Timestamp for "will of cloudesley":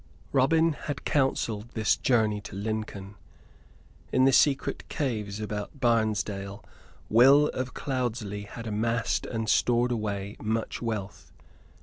7.07-8.45